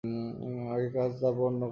[0.71, 1.69] আগে কাজ, তারপর অন্য কথা।